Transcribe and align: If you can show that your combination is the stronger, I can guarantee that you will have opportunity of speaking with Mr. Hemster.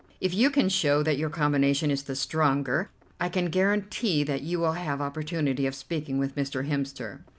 If 0.19 0.33
you 0.33 0.49
can 0.49 0.67
show 0.67 1.03
that 1.03 1.19
your 1.19 1.29
combination 1.29 1.91
is 1.91 2.01
the 2.01 2.15
stronger, 2.15 2.89
I 3.19 3.29
can 3.29 3.51
guarantee 3.51 4.23
that 4.23 4.41
you 4.41 4.57
will 4.57 4.71
have 4.73 4.99
opportunity 4.99 5.67
of 5.67 5.75
speaking 5.75 6.17
with 6.17 6.33
Mr. 6.35 6.67
Hemster. 6.67 7.19